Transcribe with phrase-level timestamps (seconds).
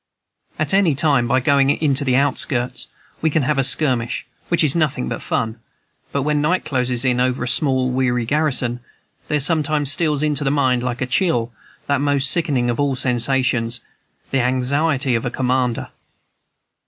[0.57, 2.87] At any time, by going into the outskirts,
[3.21, 5.59] we can have a skirmish, which is nothing but fun;
[6.11, 8.79] but when night closes in over a small and weary garrison,
[9.27, 11.53] there sometimes steals into my mind, like a chill,
[11.85, 13.81] that most sickening of all sensations,
[14.31, 15.89] the anxiety of a commander.